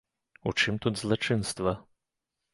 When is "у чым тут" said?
0.51-0.97